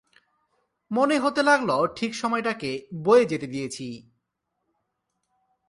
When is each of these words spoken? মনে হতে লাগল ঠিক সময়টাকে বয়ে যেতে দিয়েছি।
মনে 0.91 1.15
হতে 1.19 1.43
লাগল 1.43 1.87
ঠিক 1.95 2.15
সময়টাকে 2.15 2.87
বয়ে 3.03 3.25
যেতে 3.25 3.47
দিয়েছি। 3.47 3.87